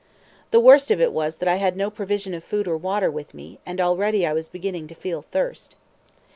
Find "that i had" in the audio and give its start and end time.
1.35-1.77